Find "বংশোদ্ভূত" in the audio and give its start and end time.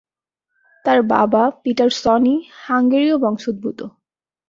3.17-3.79